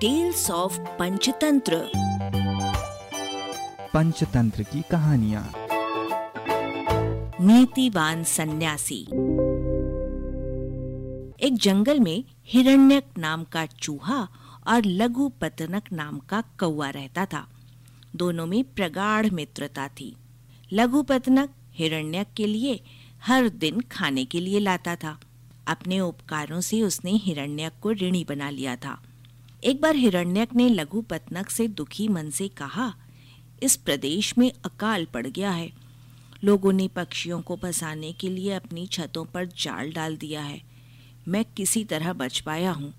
[0.00, 1.90] Tales of Panchatantra
[3.94, 5.52] Panchatantra की कहानियाँ
[7.40, 9.02] नीतिवान सन्यासी
[11.46, 14.28] एक जंगल में हिरण्यक नाम का चूहा
[14.68, 17.48] और लघु पतनक नाम का कौआ रहता था।
[18.16, 20.16] दोनों में प्रगाढ़ मित्रता थी।
[20.72, 22.80] लघु पतनक हिरण्यक के लिए
[23.24, 25.20] हर दिन खाने के लिए लाता था।
[25.66, 29.02] अपने उपकारों से उसने हिरण्यक को ऋणी बना लिया था।
[29.64, 32.94] एक बार हिरण्यक ने लघु पतनक से दुखी मन से कहा,
[33.62, 35.72] इस प्रदेश में अकाल पड़ गया है।
[36.44, 40.62] लोगों ने पक्षियों को फंसाने के लिए अपनी छतों पर जाल डाल दिया है।
[41.28, 42.94] मैं किसी तरह बच पाया हूँ।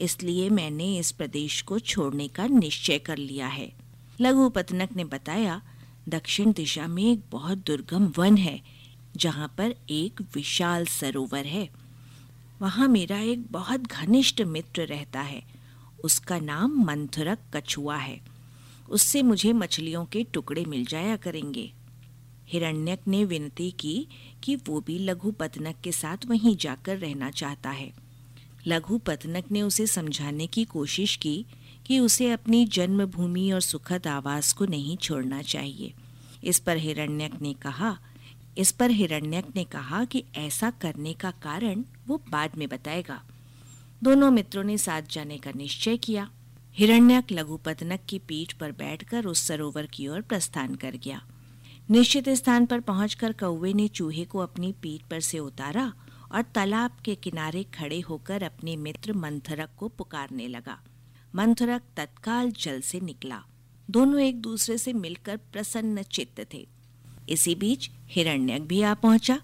[0.00, 3.72] इसलिए मैंने इस प्रदेश को छोड़ने का निश्चय कर लिया है।
[4.20, 5.62] लघु पतनक ने बताया,
[6.08, 8.62] दक्षिण दिशा में एक बहुत दुर्गम वन है,
[9.16, 11.68] जहाँ पर एक विशाल सरोवर है।
[12.60, 15.63] वहाँ मेरा एक बहुत घनिष्ठ मित्र रहता है।
[16.04, 18.20] उसका नाम मंथरक कछुआ है।
[18.90, 21.72] उससे मुझे मछलियों के टुकड़े मिल जाया करेंगे।
[22.48, 24.08] हिरण्यक ने विनती की
[24.42, 27.92] कि वो भी लघु पतनक के साथ वहीं जाकर रहना चाहता है।
[28.66, 31.46] लघु पतनक ने उसे समझाने की कोशिश की
[31.86, 35.94] कि उसे अपनी जन्मभूमि और सुखद आवास को नहीं छोड़ना चाहिए।
[36.44, 37.98] इस पर हिरण्यक ने कहा,
[38.58, 43.22] इस पर हिरण्यक ने कहा कि ऐसा करने का कारण वो बाद में बताएगा।
[44.04, 46.30] दोनों मित्रों ने साथ जाने का निश्चय किया।
[46.72, 51.26] हिरण्यक लघुपतनक की पीठ पर बैठकर उस सरोवर की ओर प्रस्थान कर गया।
[51.90, 55.92] निश्चित स्थान पर पहुंचकर कौवे ने चूहे को अपनी पीठ पर से उतारा
[56.32, 60.80] और तालाब के किनारे खड़े होकर अपने मित्र मंथरक को पुकारने लगा।
[61.34, 63.44] मंथरक तत्काल जल से निकला।
[63.90, 66.68] दोनों एक दूसरे से मिलकर प्रसन्न चित्त थे।
[67.28, 69.40] इसी बीच हिरण्यक भी आ पहुँचा।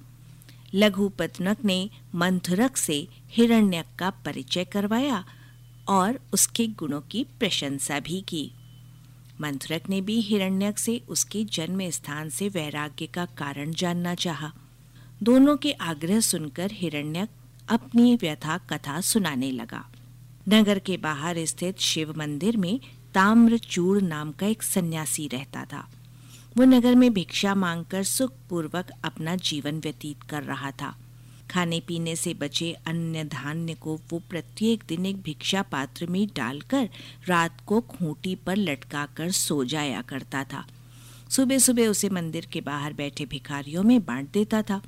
[0.74, 5.24] लघु पतनक ने मंथरक से हिरण्यक का परिचय करवाया
[5.88, 8.52] और उसके गुणों की प्रशंसा भी की।
[9.40, 14.52] मंथरक ने भी हिरण्यक से उसके जन्म स्थान से वैराग्य का कारण जानना चाहा।
[15.22, 17.28] दोनों के आग्रह सुनकर हिरण्यक
[17.68, 19.88] अपनी व्यथा कथा सुनाने लगा।
[20.48, 22.80] नगर के बाहर स्थित शिव मंदिर में
[23.14, 25.88] ताम्रचूड़ नाम का एक सन्यासी रहता था।
[26.56, 30.96] वो नगर में भिक्षा मांगकर सुखपूर्वक अपना जीवन व्यतीत कर रहा था।
[31.50, 36.88] खाने पीने से बचे अन्य धान्य को वो प्रत्येक दिन एक भिक्षा पात्र में डालकर
[37.26, 40.66] रात को खूंटी पर लटकाकर सो जाया करता था।
[41.30, 44.82] सुबह सुबह उसे मंदिर के बाहर बैठे भिखारियों में बांट देता था।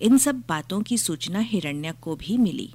[0.00, 2.72] इन सब बातों की सूचना हिरण्य को भी मिली।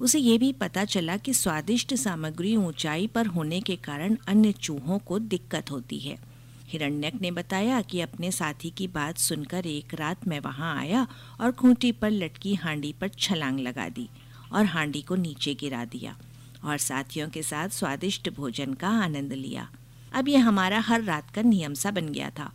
[0.00, 4.98] उसे ये भी पता चला कि स्वादिष्ट सामग्री ऊंचाई पर होने के कारण अन्य चूहों
[4.98, 6.31] को दिक्कत होती है।
[6.72, 11.06] हिरण्यक ने बताया कि अपने साथी की बात सुनकर एक रात मैं वहाँ आया
[11.40, 14.08] और खूंटी पर लटकी हांडी पर छलांग लगा दी
[14.52, 16.16] और हांडी को नीचे गिरा दिया
[16.64, 19.68] और साथियों के साथ स्वादिष्ट भोजन का आनंद लिया।
[20.12, 22.50] अब यह हमारा हर रात का नियम सा बन गया था।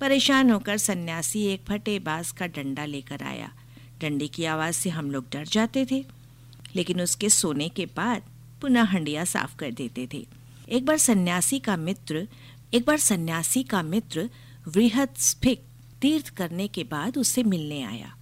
[0.00, 3.52] परेशान होकर सन्यासी एक फटे बाँस का डंडा लेकर आया।
[4.00, 6.04] डंडे की आवाज़ से हम लोग डर जाते थे,
[6.76, 8.22] लेकिन उसके सोने के बाद
[8.60, 10.26] पुनः हंडिया साफ़ कर देते थे।
[10.68, 12.26] एक बार सन्यासी का मित्र
[12.74, 14.30] एक बार सन्यासी का मित्र
[14.68, 15.62] वृहद स्फिक
[16.02, 18.16] तीर्थ करने के बाद उससे मिलने आया।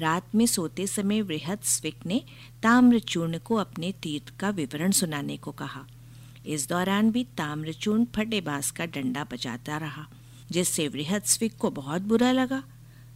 [0.00, 2.22] रात में सोते समय वृहद स्विक ने
[2.62, 5.86] ताम्रचूर्ण को अपने तीर्थ का विवरण सुनाने को कहा।
[6.46, 10.06] इस दौरान भी ताम्रचूर्ण फटे बाँस का डंडा बजाता रहा,
[10.50, 12.62] जिससे वृहद स्विक को बहुत बुरा लगा।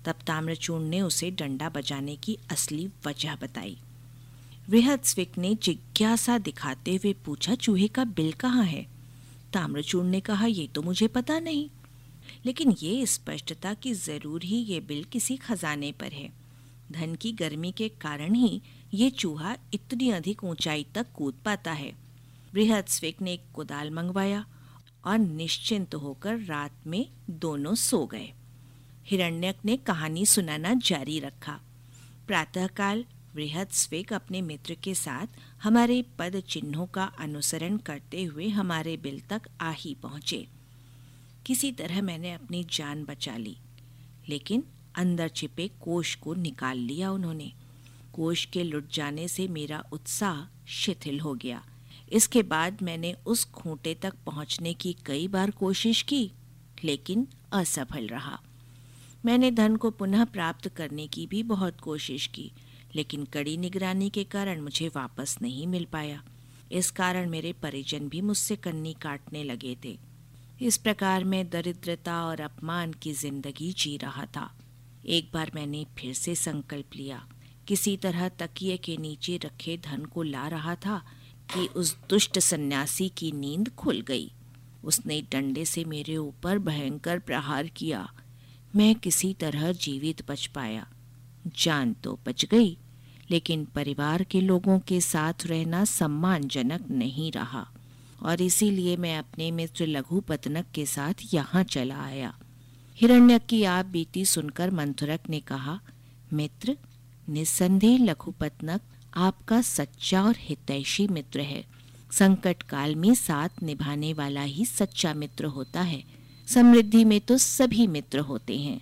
[0.04, 3.78] तब ताम्रचूर्ण ने उसे डंडा बजाने की असली वजह बताई।
[4.71, 9.01] वृहद स्विक ने जिज्ञासा दिखाते हुए पूछा, चूहे का बिल कहाँ है?
[9.52, 11.68] ताम्रचूर्ण ने कहा, ये तो मुझे पता नहीं।
[12.46, 16.28] लेकिन ये स्पष्टता कि ज़रूर ही ये बिल किसी खजाने पर है।
[16.92, 18.60] धन की गर्मी के कारण ही
[18.94, 21.92] ये चूहा इतनी अधिक ऊंचाई तक कूद पाता है।
[22.52, 24.44] बृहद स्विक ने एक कुदाल मंगवाया
[25.04, 28.32] और निश्चिंत होकर रात में दोनों सो गए।
[29.06, 31.60] हिरण्यक ने कहानी सुनाना जारी रखा।
[32.26, 33.04] प्रातःकाल
[33.34, 39.21] बृहद स्वेक अपने मित्र के साथ हमारे पद चिन्हों का अनुसरण करते हुए हमारे बिल
[39.30, 40.47] तक आ ही पहुँचे।
[41.47, 43.56] किसी तरह मैंने अपनी जान बचा ली,
[44.28, 44.65] लेकिन
[44.95, 47.53] अंदर छिपे कोष को निकाल लिया उन्होंने।
[48.15, 51.62] कोष के लुट जाने से मेरा उत्साह शिथिल हो गया।
[52.12, 56.30] इसके बाद मैंने उस खूंटे तक पहुँचने की कई बार कोशिश की,
[56.84, 58.41] लेकिन असफल रहा।
[59.24, 62.51] मैंने धन को पुनः प्राप्त करने की भी बहुत कोशिश की
[62.97, 66.22] लेकिन कड़ी निगरानी के कारण मुझे वापस नहीं मिल पाया।
[66.72, 69.98] इस कारण मेरे परिजन भी मुझसे कन्नी काटने लगे थे।
[70.62, 74.50] इस प्रकार मैं दरिद्रता और अपमान की ज़िंदगी जी रहा था।
[75.06, 77.27] एक बार मैंने फिर से संकल्प लिया।
[77.68, 80.98] किसी तरह तकिए के नीचे रखे धन को ला रहा था
[81.54, 84.33] कि उस दुष्ट सन्यासी की नींद खुल गई।
[84.84, 88.12] उसने डंडे से मेरे ऊपर भयंकर प्रहार किया।
[88.77, 90.86] मैं किसी तरह जीवित बच पाया।
[91.47, 92.78] जान तो बच गई
[93.32, 97.66] लेकिन परिवार के लोगों के साथ रहना सम्मानजनक नहीं रहा,
[98.22, 102.34] और इसीलिए मैं अपने मित्र लघु पतनक के साथ यहाँ चला आया।
[102.98, 105.80] हिरण्यक की आप बीती सुनकर मंथुरक ने कहा,
[106.32, 106.76] मित्र,
[107.28, 108.80] निस्संदेह लघुपतनक
[109.16, 111.64] आपका सच्चा और हितैषी मित्र है।
[112.12, 116.02] संकट काल में साथ निभाने वाला ही सच्चा मित्र होता है।
[116.48, 118.80] समृद्धि में तो सभी मित्र होते हैं।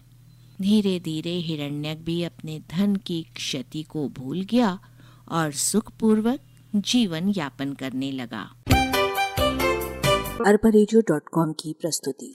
[0.62, 4.78] धीरे धीरे हिरण्यक भी अपने धन की क्षति को भूल गया
[5.28, 6.40] और सुखपूर्वक
[6.74, 8.50] जीवन यापन करने लगा।
[10.46, 10.70] अरबा
[11.52, 12.32] की प्रस्तुति।